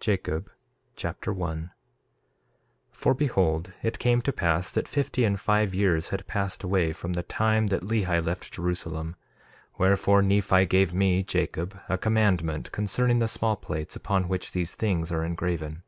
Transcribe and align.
Jacob 0.00 0.50
Chapter 0.94 1.34
1 1.34 1.64
1:1 1.64 1.70
For 2.92 3.12
behold, 3.12 3.74
it 3.82 3.98
came 3.98 4.22
to 4.22 4.32
pass 4.32 4.70
that 4.70 4.88
fifty 4.88 5.22
and 5.22 5.38
five 5.38 5.74
years 5.74 6.08
had 6.08 6.26
passed 6.26 6.62
away 6.62 6.94
from 6.94 7.12
the 7.12 7.22
time 7.22 7.66
that 7.66 7.82
Lehi 7.82 8.24
left 8.24 8.50
Jerusalem; 8.54 9.16
wherefore, 9.76 10.22
Nephi 10.22 10.64
gave 10.64 10.94
me, 10.94 11.22
Jacob, 11.22 11.78
a 11.90 11.98
commandment 11.98 12.72
concerning 12.72 13.18
the 13.18 13.28
small 13.28 13.54
plates, 13.56 13.94
upon 13.94 14.28
which 14.28 14.52
these 14.52 14.74
things 14.74 15.12
are 15.12 15.22
engraven. 15.22 15.82